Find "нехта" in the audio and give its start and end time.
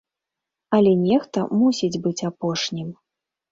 1.09-1.45